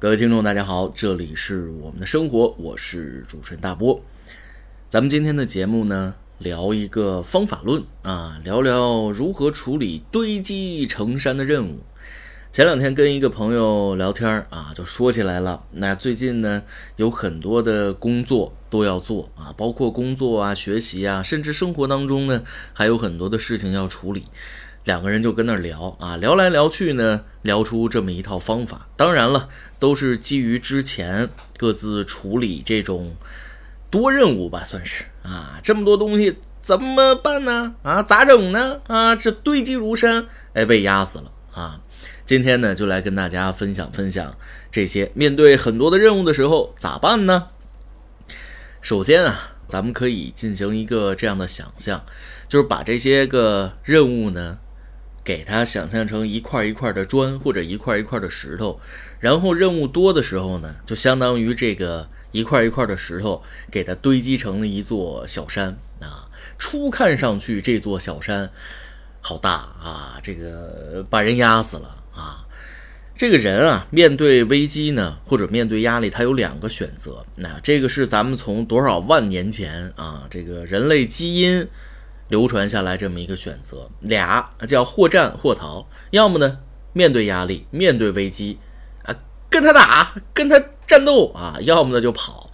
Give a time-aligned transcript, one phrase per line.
[0.00, 4.02] 各位听众，大家好，这里是我们的生活，我是主持人大波。
[4.88, 11.80] 咱们今天的节目呢，聊一个方法论啊，聊聊如何处理堆积成山的任务。
[12.50, 15.64] 前两天跟一个朋友聊天啊，就说起来了。
[15.72, 16.62] 那最近呢，
[16.96, 22.42] 有很多的工作都要做啊，包括工作啊、学习啊，甚至生活当中呢，
[22.72, 24.24] 还有很多的事情要处理。
[24.90, 28.88] 两个人就跟那聊啊，聊来聊去呢，聊出这么一套方法。
[28.96, 29.48] 当然了，
[29.78, 33.14] 都是基于之前各自处理这种
[33.88, 37.76] 多任务吧，算是啊，这么多东西怎么办呢？
[37.84, 38.80] 啊，咋整呢？
[38.88, 41.80] 啊，这堆积如山，哎，被压死了啊！
[42.26, 44.36] 今天呢，就来跟大家分享分享
[44.72, 47.50] 这些面对很多的任务的时候咋办呢？
[48.80, 52.04] 首先啊，咱们可以进行一个这样的想象，
[52.48, 54.58] 就是把这些个任务呢。
[55.30, 58.80] 给它想象成一块一块的砖或者一块一块的石头，
[59.20, 66.26] 然后任务多的时候呢，就相当于这个一块一块的石头给它堆积成了一座小山啊。
[66.58, 68.50] 初看上去这座小山
[69.20, 72.44] 好大啊，这个把人压死了啊。
[73.16, 77.24] 这个人啊，面对危机呢，或者面对压力，他有两个选择。
[77.36, 81.68] 那这个是咱们从多少万年前啊，这个人类基因。
[82.30, 86.60] 流传下来这么一个选择，俩叫或战或逃，要么呢
[86.94, 88.58] 面对压力，面对危机，
[89.04, 89.14] 啊
[89.50, 92.50] 跟他打，跟他战斗啊，要么呢就跑，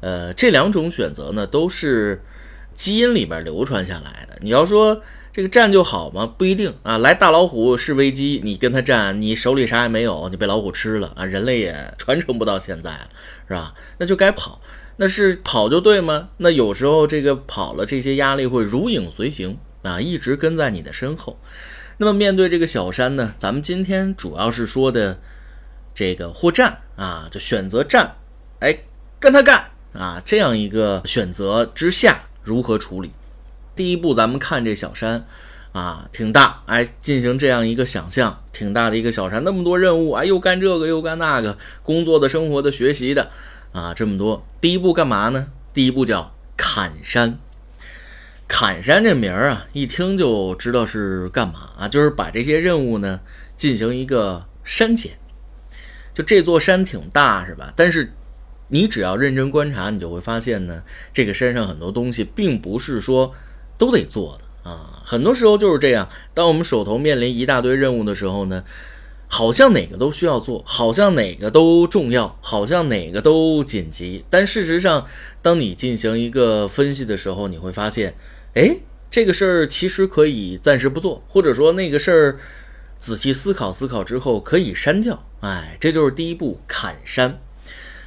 [0.00, 2.22] 呃这两种选择呢都是
[2.74, 4.38] 基因里边流传下来的。
[4.40, 5.02] 你要说
[5.32, 6.26] 这个战就好吗？
[6.38, 6.98] 不一定啊。
[6.98, 13.08] 来大老虎是危机，你跟他战，你手里啥也没有，你被老虎吃了啊，人类也传承不到现在了，
[13.48, 13.74] 是吧？
[13.98, 14.60] 那就该跑。
[14.96, 16.28] 那是跑就对吗？
[16.36, 21.38] 那有时候这个跑了，这些压力会如影随形啊，一直跟在你的身后。
[21.96, 25.18] 那么面对这个小山呢，咱们今天主要是说的
[25.94, 28.16] 这个或战啊，就选择战，
[28.60, 28.78] 哎，
[29.18, 33.10] 跟他干啊，这样一个选择之下如何处理？
[33.74, 35.26] 第一步，咱们看这小山
[35.72, 43.30] 啊，挺大，哎，进行这样一个想象，挺大的一个小山，那么多任务，哎，又干这个又干那个，工作的、生活的、学习的。
[43.74, 45.48] 啊，这么多，第一步干嘛呢？
[45.72, 47.40] 第一步叫砍山。
[48.46, 53.18] 砍山这名儿啊，一听就知道是干嘛啊，就是把这些任务呢
[53.56, 55.18] 进行一个删减。
[56.14, 57.72] 就这座山挺大，是吧？
[57.74, 58.12] 但是
[58.68, 63.34] 你只要认真观察，你就会发现呢，这个山上很多东西并不是说
[63.76, 65.02] 都得做的啊。
[65.04, 68.62] 很多时候就是这样，当我们手头面临一大堆任务的时候呢。
[69.36, 74.24] 好像哪个都需要做，好像哪个都重要，好像哪个都紧急。
[74.30, 75.08] 但事实上，
[75.42, 78.14] 当你进行一个分析的时候，你会发现，
[78.54, 78.76] 哎，
[79.10, 82.38] 这个事儿其实可以暂时不做，或者说那个事儿，
[83.00, 85.26] 仔细思考思考之后可以删掉。
[85.40, 87.40] 哎，这就是第一步，砍山。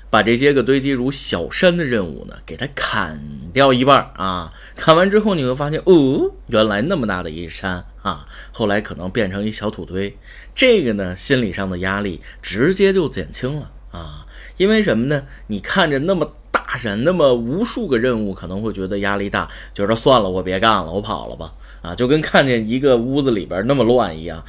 [0.09, 3.19] 把这些个堆积如小山的任务呢，给它砍
[3.51, 4.53] 掉一半啊！
[4.77, 10.17] 砍完之后，你会发现，哦，原来那么大的一山啊，后来可能变成一小土堆。
[10.55, 14.25] 这个呢，心理上的压力直接就减轻了啊！
[14.55, 15.25] 因为什么呢？
[15.47, 21.93] 你看着那么大山，那么无数个任务，可能会觉得压力大，觉得算了，我别干了，我跑了吧啊！
[21.93, 24.41] 就跟看见一个屋子里边那么乱一样。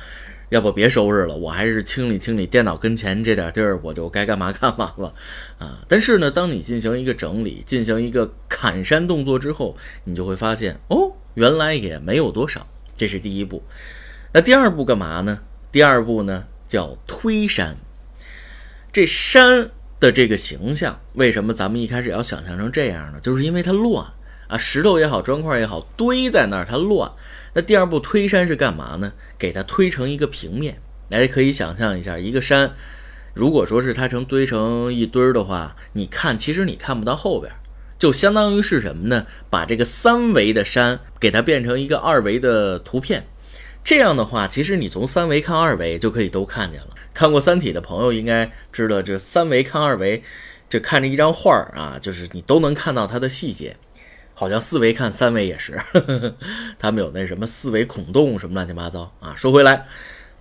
[0.50, 5.12] 要不别收拾了，我还是清理清理电脑跟前这点地儿，我就该干嘛干嘛了
[5.58, 5.80] 啊！
[5.88, 12.66] 但是呢，当你进行一个整理、进行一个砍山动作之后，你就会发现，哦，原来也没有多少。
[12.98, 13.62] 这是第一步。
[14.32, 15.40] 那第二步干嘛呢？
[15.72, 17.78] 第二步呢叫推山。
[18.92, 19.70] 这山
[20.00, 23.20] 的这个形象，为什么咱们一开始要想象成这样呢？
[23.20, 24.04] 就是因为它乱
[24.48, 27.12] 啊，石头也好，砖块也好，堆在那儿它乱。
[27.54, 29.12] 那第二步推山是干嘛呢？
[29.38, 30.80] 给它推成一个平面。
[31.08, 32.72] 大家可以想象一下，一个山，
[33.34, 37.52] 如果说是它成堆成一堆儿的话，你看，其实你看不到后边，
[37.98, 39.26] 就相当于是什么呢？
[39.50, 43.26] 把这个三维的山给它变成一个二维的图片。
[43.82, 46.88] 这样的话，其实你从三维看二维就可以都看见了。
[47.14, 50.22] 看过《三体》的朋友应该知道，这三维看二维，
[50.70, 53.76] 这看着一张画儿啊，就是你都能看到它的细节。
[54.34, 55.80] 好像四维看三维也是，
[56.78, 59.34] 他们有那什么四维孔洞什么乱七八糟啊。
[59.36, 59.86] 说回来，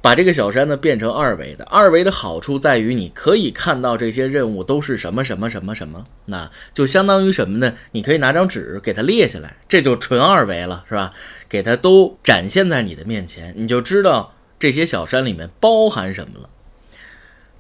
[0.08, 7.74] 把这个小山呢变成二维的，二维的好处在于你可以看到这些任务都是什么什么什么什么，那就相当于什么呢？
[7.92, 11.12] 你可以拿张纸给它列下来，这就纯二维了，是吧？
[11.50, 16.50] 给它都展现在你的面前，你就知道这些小山里面包含什么了。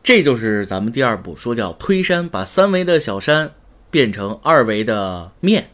[0.01, 3.51] 这就是咱们第二步说叫推山，把三维的小山
[3.91, 5.71] 变成二维的面。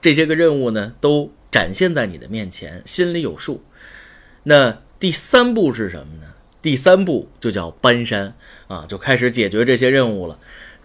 [0.00, 3.64] 这些个任务呢，都展现在你的面前，心里有数。
[4.44, 6.28] 那第三步是什么呢？
[6.62, 8.34] 第三步就叫搬山
[8.68, 10.38] 啊，就开始解决这些任务了。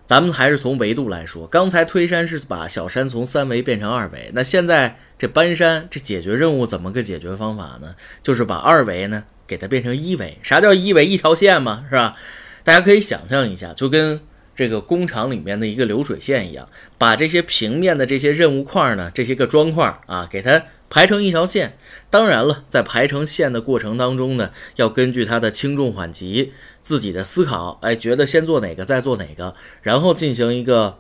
[0.08, 7.94] 咱们还是从维度来说，刚才推山是把小山从三维变成二维，那现在这搬山这解决任务怎么个解决方法呢？
[8.24, 10.40] 就是把二维呢给它变成一维。
[10.42, 11.06] 啥叫一维？
[11.06, 12.18] 一条线嘛，是吧？
[12.64, 14.20] 大家可以想象一下，就跟
[14.56, 16.68] 这个工厂里面的一个流水线一样，
[16.98, 21.78] 把这些平面的这些任务块呢，这些个砖块啊，给它排成一条线。
[22.10, 26.54] 当然了，在排成线的过程当中呢，要根据它的轻重缓急。
[26.82, 31.00] 自己的思考，哎，觉得先做哪个，再做哪个，然后进行一个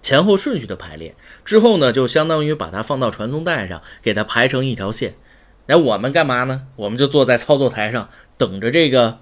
[0.00, 1.14] 前后顺序的排列。
[1.44, 5.14] 之后呢，就相当于把它放到传送带上，给它排成一条线。
[5.66, 6.68] 那我们干嘛呢？
[6.76, 8.08] 我们就坐在操作台上，
[8.38, 9.18] 等着这个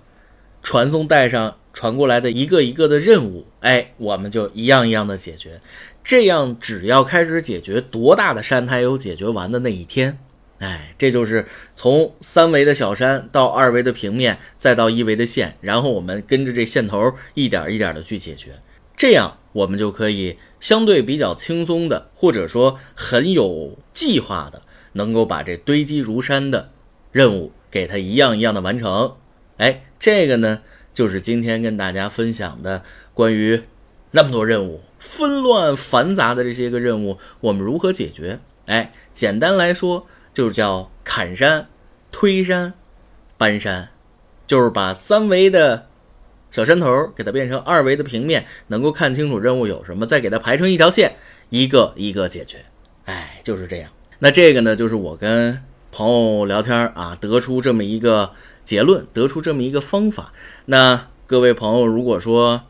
[0.63, 3.49] 传送带上传过来的一个一个的任务。
[3.59, 5.61] 哎，我们就一样一样的解决。
[6.05, 10.19] 这样，只要开始解决，多大的山它有解决完的那一天。
[10.59, 18.61] 哎，这就是从三维的小山到二维的平面，再到一维的线，然后我们跟着这线头一点一点的去解决，
[18.97, 24.63] 这样我们就可以相对比较轻松的，或者说很有计划的，
[24.93, 26.71] 能够把这堆积如山的
[27.13, 29.17] 任务给它一样一样的完成。
[29.57, 30.61] 哎，这个呢，
[30.95, 33.63] 就是今天跟大家分享的关于
[34.13, 38.41] 那么多任务纷乱繁杂的这些个任务，我们如何解决？
[38.67, 40.07] 哎，简单来说。
[40.35, 41.69] 就是叫砍山、
[42.11, 42.75] 推山、
[43.39, 43.91] 搬山，
[44.49, 45.87] 就是把三维的
[46.51, 51.15] 小山头给它变成二维的平面，能够看清楚任务有什么，再给它排成一条线，
[51.51, 52.65] 一个一个解决。
[53.05, 53.93] 哎，就是这样。
[54.19, 55.63] 那这个呢，就是我跟
[55.93, 58.33] 朋友聊天啊，得出这么一个
[58.65, 60.33] 结论，得出这么一个方法。
[60.65, 62.63] 那各位朋友，如果说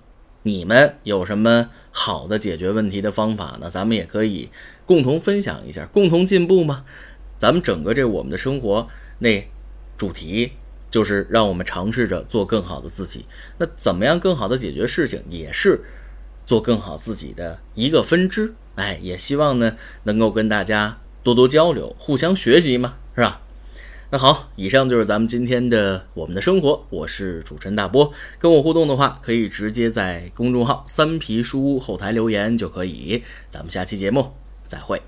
[0.43, 4.51] 你们有什么好的解决问题的方法呢，咱们也可以
[4.85, 6.85] 共同分享一下，共同进步嘛。
[7.39, 8.89] 咱们整个这我们的生活
[9.21, 9.49] 那
[9.97, 10.53] 主题
[10.91, 13.27] 就是让我们尝试着做更好的自己。
[13.59, 15.85] 那怎么样更好的解决事情，也是
[16.45, 18.55] 做更好自己的一个分支。
[18.75, 23.41] 哎，也希望呢能够跟大家多多交流，互相学习嘛，是吧？
[24.15, 26.87] 那好，以上就是咱们今天的我们的生活。
[26.89, 33.25] 我是主持人大波，跟我互动的话，可以直接在公众号“三皮书屋”后台留言就可以。
[33.51, 34.31] 咱们下期节目
[34.65, 35.03] 再会。